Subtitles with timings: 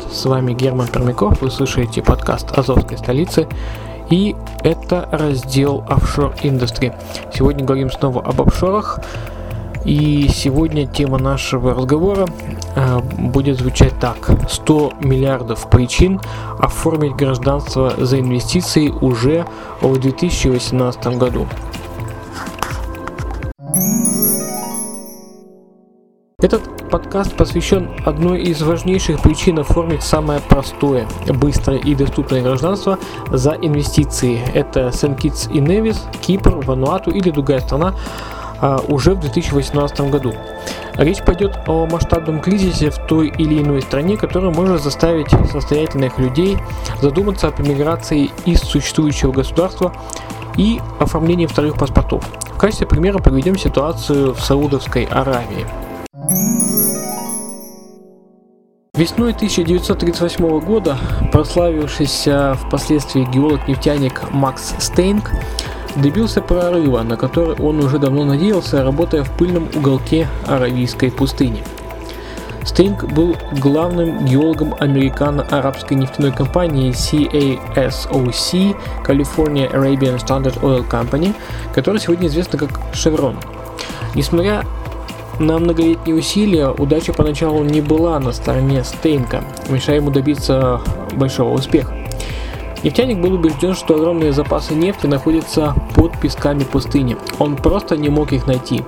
[0.00, 3.48] Привет, с вами Герман Пермяков, вы слушаете подкаст Азовской столицы
[4.10, 6.94] и это раздел Industry.
[7.32, 9.00] Сегодня говорим снова об офшорах
[9.84, 12.26] и сегодня тема нашего разговора
[12.76, 14.30] э, будет звучать так.
[14.48, 16.20] 100 миллиардов причин
[16.58, 19.46] оформить гражданство за инвестиции уже
[19.80, 21.46] в 2018 году.
[26.38, 32.98] Этот подкаст посвящен одной из важнейших причин оформить самое простое, быстрое и доступное гражданство
[33.30, 34.42] за инвестиции.
[34.54, 37.94] Это Сент-Китс и Невис, Кипр, Вануату или другая страна
[38.60, 40.34] а, уже в 2018 году.
[40.94, 46.58] Речь пойдет о масштабном кризисе в той или иной стране, который может заставить состоятельных людей
[47.00, 49.92] задуматься об эмиграции из существующего государства
[50.56, 52.24] и оформлении вторых паспортов.
[52.52, 55.66] В качестве примера приведем ситуацию в Саудовской Аравии.
[59.00, 60.98] Весной 1938 года
[61.32, 65.30] прославившийся впоследствии геолог-нефтяник Макс Стейнг
[65.96, 71.64] добился прорыва, на который он уже давно надеялся, работая в пыльном уголке Аравийской пустыни.
[72.64, 81.34] Стейнг был главным геологом американо-арабской нефтяной компании CASOC California Arabian Standard Oil Company,
[81.74, 83.36] которая сегодня известна как Chevron.
[84.14, 84.66] Несмотря
[85.40, 90.82] на многолетние усилия удача поначалу не была на стороне Стейнка, мешая ему добиться
[91.14, 91.96] большого успеха.
[92.82, 97.16] Нефтяник был убежден, что огромные запасы нефти находятся под песками пустыни.
[97.38, 98.84] Он просто не мог их найти.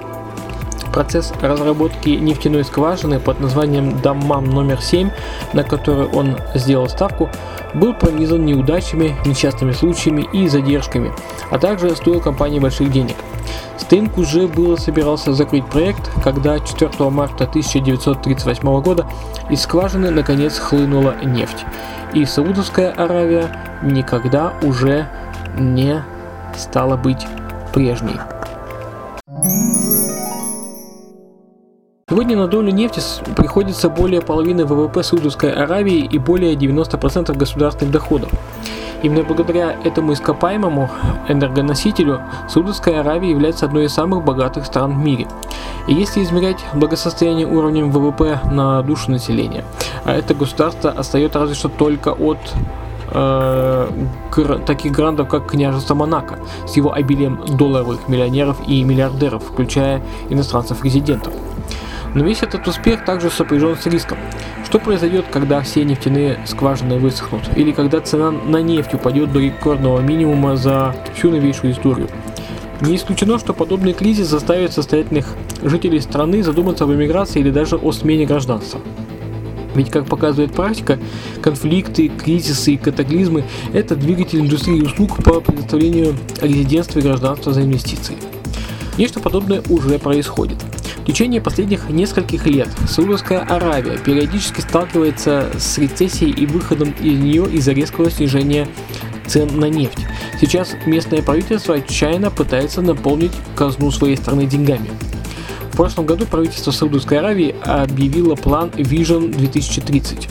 [0.92, 5.10] Процесс разработки нефтяной скважины под названием Даммам номер 7,
[5.54, 7.30] на который он сделал ставку,
[7.72, 11.12] был пронизан неудачами, несчастными случаями и задержками,
[11.50, 13.16] а также стоил компании больших денег–
[13.78, 19.06] Стейнк уже было собирался закрыть проект, когда 4 марта 1938 года
[19.50, 21.64] из скважины наконец хлынула нефть,
[22.14, 25.08] и Саудовская Аравия никогда уже
[25.58, 26.02] не
[26.56, 27.26] стала быть
[27.72, 28.16] прежней.
[32.12, 33.00] Сегодня на долю нефти
[33.36, 38.30] приходится более половины ВВП Саудовской Аравии и более 90% государственных доходов.
[39.02, 40.88] Именно благодаря этому ископаемому
[41.28, 45.26] энергоносителю Саудовская Аравия является одной из самых богатых стран в мире.
[45.88, 49.64] И если измерять благосостояние уровнем ВВП на душу населения,
[50.04, 52.38] а это государство остается разве что только от
[53.10, 53.88] э,
[54.30, 61.32] гр- таких грандов, как княжество Монако, с его обилием долларовых миллионеров и миллиардеров, включая иностранцев-резидентов.
[62.14, 64.18] Но весь этот успех также сопряжен с риском.
[64.64, 67.42] Что произойдет, когда все нефтяные скважины высохнут?
[67.56, 72.08] Или когда цена на нефть упадет до рекордного минимума за всю новейшую историю?
[72.80, 75.26] Не исключено, что подобный кризис заставит состоятельных
[75.62, 78.80] жителей страны задуматься об эмиграции или даже о смене гражданства.
[79.74, 80.98] Ведь, как показывает практика,
[81.40, 88.16] конфликты, кризисы и катаклизмы– это двигатель индустрии услуг по предоставлению резидентства и гражданства за инвестиции.
[88.98, 90.58] Нечто подобное уже происходит–
[91.02, 97.50] в течение последних нескольких лет Саудовская Аравия периодически сталкивается с рецессией и выходом из нее
[97.50, 98.68] из-за резкого снижения
[99.26, 100.06] цен на нефть.
[100.40, 104.90] Сейчас местное правительство отчаянно пытается наполнить казну своей страны деньгами.
[105.72, 110.28] В прошлом году правительство Саудовской Аравии объявило план Vision 2030.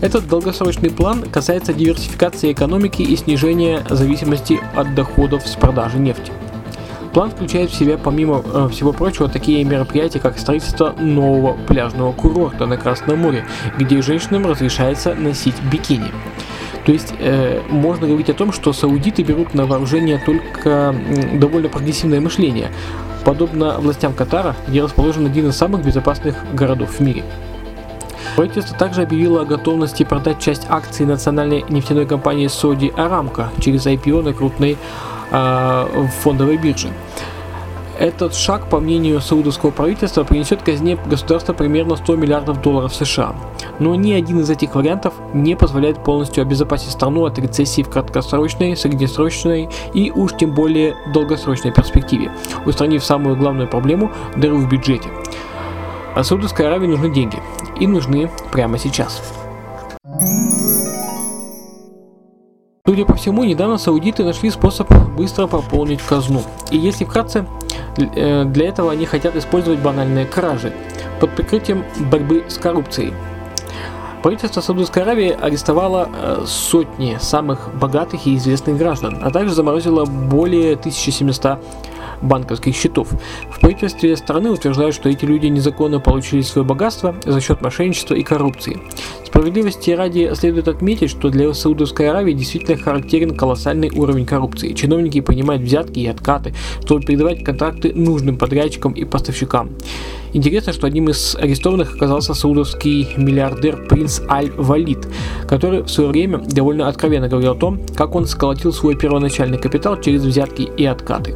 [0.00, 6.32] Этот долгосрочный план касается диверсификации экономики и снижения зависимости от доходов с продажи нефти.
[7.12, 12.66] План включает в себя, помимо э, всего прочего, такие мероприятия, как строительство нового пляжного курорта
[12.66, 13.44] на Красном море,
[13.78, 16.12] где женщинам разрешается носить бикини.
[16.84, 21.68] То есть э, можно говорить о том, что саудиты берут на вооружение только м, довольно
[21.68, 22.70] прогрессивное мышление,
[23.24, 27.24] подобно властям Катара, где расположен один из самых безопасных городов в мире.
[28.36, 34.22] Правительство также объявило о готовности продать часть акций национальной нефтяной компании Saudi Aramco через IPO
[34.22, 34.76] на крупной
[35.30, 36.88] э, фондовой бирже.
[37.98, 43.34] Этот шаг, по мнению саудовского правительства, принесет казне государства примерно 100 миллиардов долларов США.
[43.80, 48.76] Но ни один из этих вариантов не позволяет полностью обезопасить страну от рецессии в краткосрочной,
[48.76, 52.30] среднесрочной и уж тем более долгосрочной перспективе,
[52.66, 55.08] устранив самую главную проблему– дыру в бюджете.
[56.18, 57.40] А Саудовской Аравии нужны деньги.
[57.78, 59.22] И нужны прямо сейчас.
[62.84, 66.42] Судя по всему, недавно саудиты нашли способ быстро пополнить казну.
[66.72, 67.46] И если вкратце,
[67.96, 70.72] э, для этого они хотят использовать банальные кражи
[71.20, 73.14] под прикрытием борьбы с коррупцией.
[74.24, 80.72] Правительство Саудовской Аравии арестовало э, сотни самых богатых и известных граждан, а также заморозило более
[80.72, 81.60] 1700
[82.22, 83.08] банковских счетов.
[83.50, 88.22] В правительстве страны утверждают, что эти люди незаконно получили свое богатство за счет мошенничества и
[88.22, 88.80] коррупции.
[89.24, 94.72] Справедливости ради следует отметить, что для Саудовской Аравии действительно характерен колоссальный уровень коррупции.
[94.72, 96.54] Чиновники принимают взятки и откаты,
[96.84, 99.70] чтобы передавать контракты нужным подрядчикам и поставщикам.
[100.32, 105.08] Интересно, что одним из арестованных оказался саудовский миллиардер принц Аль-Валид,
[105.46, 110.00] который в свое время довольно откровенно говорил о том, как он сколотил свой первоначальный капитал
[110.00, 111.34] через взятки и откаты.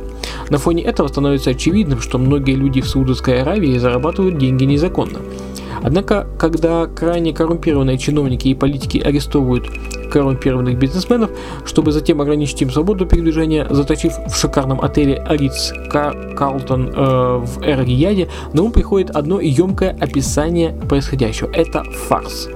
[0.50, 5.18] На фоне этого становится очевидным, что многие люди в Саудовской Аравии зарабатывают деньги незаконно.
[5.82, 9.68] Однако, когда крайне коррумпированные чиновники и политики арестовывают
[10.12, 11.30] коррумпированных бизнесменов,
[11.64, 18.28] чтобы затем ограничить им свободу передвижения, заточив в шикарном отеле Ритz Карлтон э, в Эр-Рияде,
[18.52, 21.50] на ум приходит одно емкое описание происходящего.
[21.52, 22.48] Это фарс.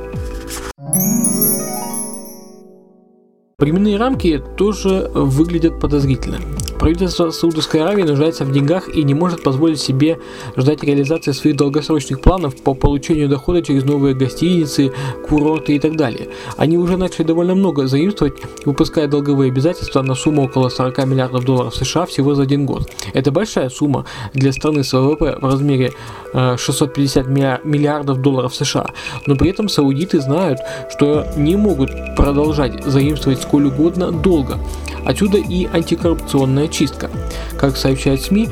[3.58, 6.38] Временные рамки тоже выглядят подозрительно.
[6.78, 10.19] Правительство Саудовской Аравии нуждается в деньгах и не может позволить себе
[10.56, 14.93] ждать реализации своих долгосрочных планов по получению дохода через новые гостиницы,
[15.28, 16.28] курорты и так далее.
[16.56, 18.34] Они уже начали довольно много заимствовать,
[18.64, 22.90] выпуская долговые обязательства на сумму около 40 миллиардов долларов США всего за один год.
[23.14, 25.93] Это большая сумма для страны с ВВП в размере
[26.32, 28.87] 650 э, миллиардов долларов США,
[29.26, 34.58] но при этом саудиты знают, что не могут продолжать заимствовать сколь угодно долго.
[35.05, 37.10] Отсюда и антикоррупционная чистка.
[37.58, 38.48] Как сообщают СМИ,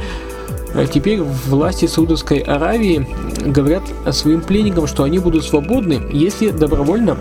[0.74, 3.06] э, Теперь власти Саудовской Аравии
[3.44, 7.16] говорят своим пленникам, что они будут свободны, если добровольно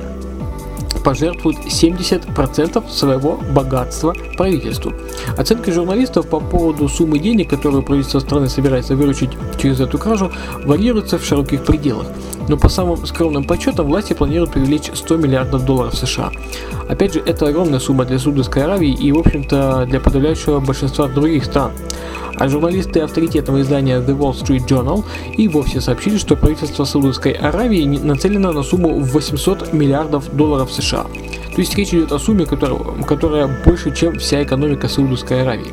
[1.03, 4.93] пожертвуют 70% своего богатства правительству.
[5.37, 9.31] Оценки журналистов по поводу суммы денег, которую правительство страны собирается выручить
[9.61, 10.31] через эту кражу,
[10.63, 12.07] варьируются в широких пределах.
[12.47, 16.31] Но по самым скромным подсчетам власти планируют привлечь 100 миллиардов долларов США.
[16.87, 21.45] Опять же, это огромная сумма для Саудовской Аравии и, в общем-то, для подавляющего большинства других
[21.45, 21.71] стран.
[22.35, 25.03] А журналисты авторитетного издания The Wall Street Journal
[25.37, 31.05] и вовсе сообщили, что правительство Саудовской Аравии нацелено на сумму в 800 миллиардов долларов США.
[31.55, 35.71] То есть речь идет о сумме, которая, которая больше, чем вся экономика Саудовской Аравии.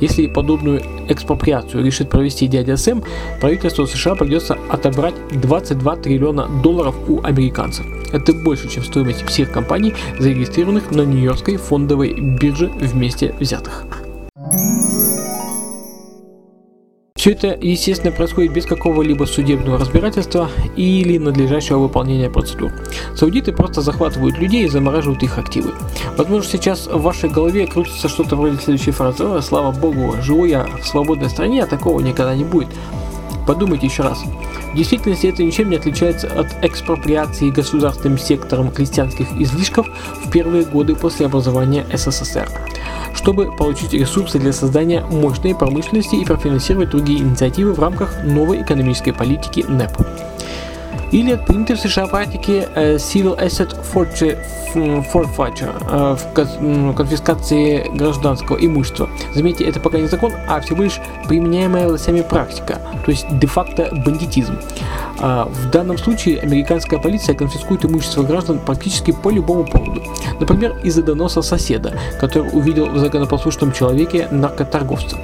[0.00, 3.02] Если подобную экспроприацию решит провести дядя Сэм,
[3.40, 7.86] правительству США придется отобрать 22 триллиона долларов у американцев.
[8.12, 13.84] Это больше, чем стоимость всех компаний, зарегистрированных на Нью-Йоркской фондовой бирже вместе взятых.
[17.18, 22.70] Все это, естественно, происходит без какого-либо судебного разбирательства или надлежащего выполнения процедур.
[23.16, 25.72] Саудиты просто захватывают людей и замораживают их активы.
[26.16, 30.68] Возможно, сейчас в вашей голове крутится что-то вроде следующей фразы «О, слава богу, живу я
[30.80, 32.68] в свободной стране, а такого никогда не будет».
[33.48, 34.24] Подумайте еще раз.
[34.74, 39.86] В действительности это ничем не отличается от экспроприации государственным сектором крестьянских излишков
[40.22, 42.46] в первые годы после образования СССР
[43.14, 49.12] чтобы получить ресурсы для создания мощной промышленности и профинансировать другие инициативы в рамках новой экономической
[49.12, 50.06] политики НЭП
[51.12, 59.08] или в США практики э, Civil Asset Forfeiture э, в конфискации гражданского имущества.
[59.34, 64.58] Заметьте, это пока не закон, а всего лишь применяемая властями практика, то есть де-факто бандитизм.
[65.20, 70.02] А, в данном случае американская полиция конфискует имущество граждан практически по любому поводу.
[70.38, 75.16] Например, из-за доноса соседа, который увидел в законопослушном человеке наркоторговца.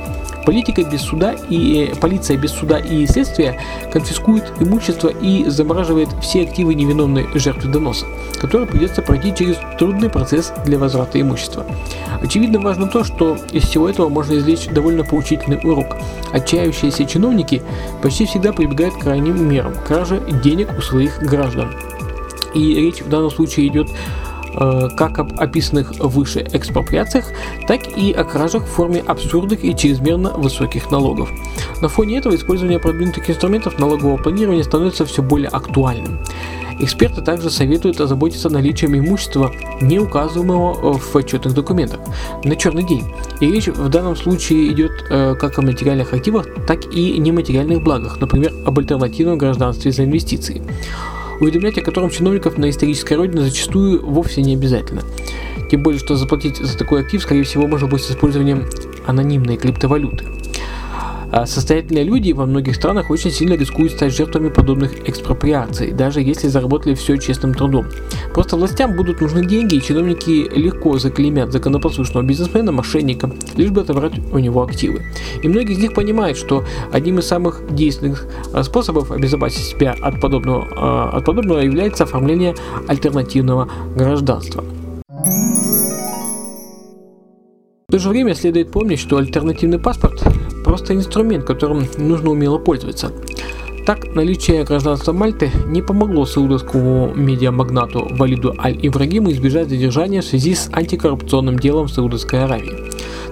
[0.45, 3.59] Политика без суда и, э, полиция без суда и следствия
[3.93, 8.07] конфискует имущество и замораживает все активы невиновной жертвы доноса,
[8.41, 11.65] которой придется пройти через трудный процесс для возврата имущества.
[12.23, 15.97] Очевидно важно то, что из всего этого можно извлечь довольно поучительный урок.
[16.33, 17.63] Отчаявшиеся чиновники
[18.03, 21.75] почти всегда прибегают к крайним мерам– краже денег у своих граждан.
[22.55, 23.89] И речь в данном случае идет
[24.55, 27.27] как об описанных выше экспроприациях,
[27.67, 31.31] так и о кражах в форме абсурдных и чрезмерно высоких налогов.
[31.81, 36.19] На фоне этого использование продвинутых инструментов налогового планирования становится все более актуальным.
[36.81, 42.01] Эксперты также советуют озаботиться наличием имущества, не указываемого в отчетных документах,
[42.43, 43.05] на черный день.
[43.41, 48.21] И речь в данном случае идет э, как о материальных активах, так и нематериальных благах,
[48.21, 50.63] например, об альтернативном гражданстве за инвестиции
[51.45, 55.03] уведомлять о котором чиновников на исторической родине зачастую вовсе не обязательно.
[55.71, 58.65] Тем более, что заплатить за такой актив, скорее всего, можно будет с использованием
[59.07, 60.25] анонимной криптовалюты.
[61.37, 66.47] А состоятельные люди во многих странах очень сильно рискуют стать жертвами подобных экспроприаций, даже если
[66.47, 67.87] заработали все честным трудом.
[68.33, 74.12] Просто властям будут нужны деньги, и чиновники легко заклеймят законопослушного бизнесмена мошенником, лишь бы отобрать
[74.31, 75.03] у него активы.
[75.43, 80.21] И многие из них понимают, что одним из самых действенных а, способов обезопасить себя от
[80.21, 82.55] подобного, а, от подобного является оформление
[82.87, 84.62] альтернативного гражданства.
[87.88, 90.23] В то же время следует помнить, что альтернативный паспорт
[90.64, 93.12] просто инструмент, которым нужно умело пользоваться.
[93.87, 100.71] Так, наличие гражданства Мальты не помогло саудовскому медиамагнату Валиду Аль-Ибрагиму избежать задержания в связи с
[100.73, 102.73] антикоррупционным делом в Саудовской Аравии.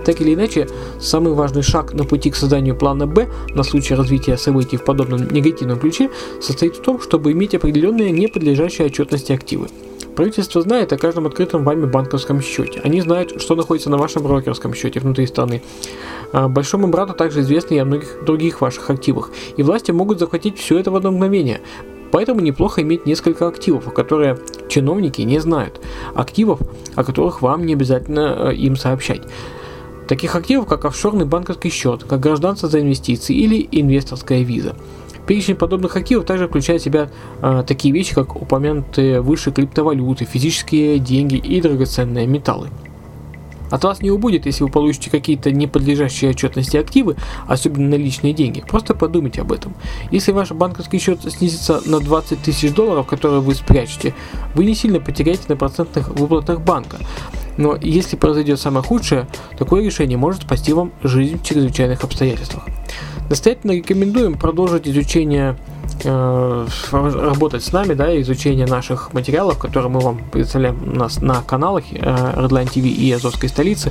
[0.05, 0.69] Так или иначе,
[1.01, 5.27] самый важный шаг на пути к созданию плана «Б» на случай развития событий в подобном
[5.31, 6.11] негативном ключе
[6.43, 9.69] состоит в том, чтобы иметь определенные не подлежащие отчетности активы.
[10.17, 12.81] Правительство знает о каждом открытом вами банковском счете.
[12.85, 15.63] Они знают, что находится на вашем брокерском счете внутри страны.
[16.33, 19.31] А, большому брату также известно и о многих других ваших активах.
[19.57, 21.63] И власти могут захватить все это в одно мгновение.
[22.11, 24.39] Поэтому неплохо иметь несколько активов, которые
[24.69, 25.81] чиновники не знают.
[26.15, 26.61] Активов,
[26.95, 29.23] о которых вам не обязательно э, им сообщать.
[30.09, 34.77] Таких активов, как офшорный банковский счет, как гражданство за инвестиции или инвесторская виза.
[35.27, 37.11] Перечень подобных активов также включает в себя
[37.41, 42.69] э, такие вещи, как упомянутые выше криптовалюты, физические деньги и драгоценные металлы.
[43.73, 48.63] От вас не убудет, если вы получите какие-то не подлежащие отчетности активы, особенно наличные деньги.
[48.69, 49.75] Просто подумайте об этом.
[50.11, 54.15] Если ваш банковский счет снизится на 20 тысяч долларов, которые вы спрячете,
[54.55, 56.99] вы не сильно потеряете на процентных выплатах банка.
[57.57, 59.27] Но если произойдет самое худшее,
[59.57, 62.65] такое решение может спасти вам жизнь в чрезвычайных обстоятельствах.
[63.33, 65.57] Настоятельно рекомендуем продолжить изучение
[66.05, 71.41] э, работать с нами, да, изучение наших материалов, которые мы вам представляем у нас на
[71.41, 73.91] каналах э, Redline TV и Азовской столицы,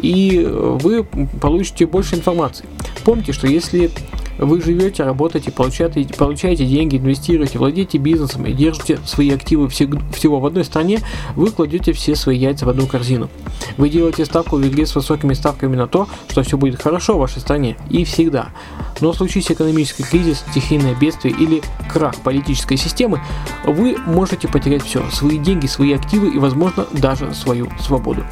[0.00, 2.66] и вы получите больше информации.
[3.02, 3.90] Помните, что если
[4.38, 10.46] вы живете, работаете, получаете, получаете деньги, инвестируете, владеете бизнесом и держите свои активы всего в
[10.46, 11.00] одной стране,
[11.34, 13.28] вы кладете все свои яйца в одну корзину.
[13.76, 17.18] Вы делаете ставку в игре с высокими ставками на то, что все будет хорошо в
[17.18, 17.76] вашей стране.
[17.90, 18.50] И всегда.
[19.00, 23.20] Но случись экономический кризис, стихийное бедствие или крах политической системы,
[23.64, 25.02] вы можете потерять все.
[25.10, 28.24] Свои деньги, свои активы и, возможно, даже свою свободу.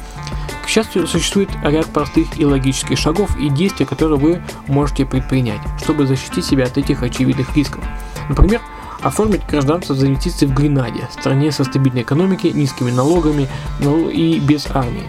[0.67, 6.45] К существует ряд простых и логических шагов и действий, которые вы можете предпринять, чтобы защитить
[6.45, 7.83] себя от этих очевидных рисков.
[8.27, 8.61] Например,
[9.01, 13.47] оформить гражданство за инвестиции в Гренаде, стране со стабильной экономикой, низкими налогами
[13.79, 15.07] ну, и без армии.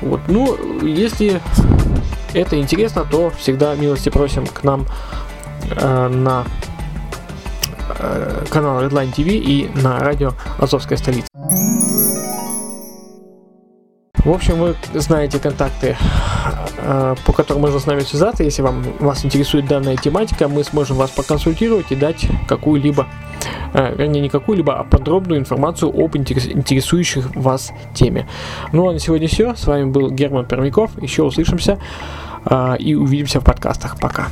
[0.00, 0.20] Вот.
[0.28, 1.42] Ну, если
[2.32, 4.86] это интересно, то всегда милости просим к нам
[5.70, 6.44] э, на
[7.98, 11.28] э, канал Redline TV и на радио Азовская столица.
[14.24, 15.96] В общем, вы знаете контакты,
[16.78, 18.42] э, по которым можно с нами связаться.
[18.42, 23.06] Если вам, вас интересует данная тематика, мы сможем вас проконсультировать и дать какую-либо,
[23.74, 28.26] э, вернее, не какую-либо, а подробную информацию об интересующих вас теме.
[28.72, 29.54] Ну а на сегодня все.
[29.54, 30.90] С вами был Герман Пермяков.
[31.02, 31.78] Еще услышимся
[32.46, 33.98] э, и увидимся в подкастах.
[34.00, 34.28] Пока.